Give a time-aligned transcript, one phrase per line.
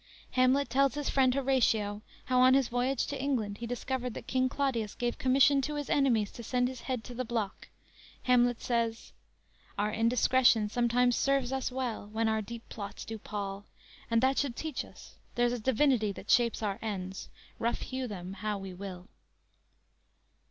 [0.31, 4.49] "_Hamlet tells his friend, Horatio, how on his voyage to England he discovered that King
[4.49, 7.67] Claudius gave commission to his enemies to send his head to the block.
[8.23, 9.13] Hamlet says:
[9.77, 13.67] _"Our indiscretion sometimes serves us well, When our deep plots do pall;
[14.09, 17.29] and that should teach us There's a Divinity that shapes our ends,
[17.59, 19.07] Rough hew them how we will."